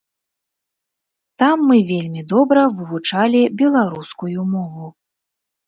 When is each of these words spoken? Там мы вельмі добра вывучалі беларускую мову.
Там 1.43 1.57
мы 1.73 1.77
вельмі 1.91 2.21
добра 2.33 2.65
вывучалі 2.79 3.41
беларускую 3.63 4.51
мову. 4.59 4.93